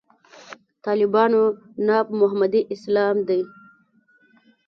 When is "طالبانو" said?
0.85-1.41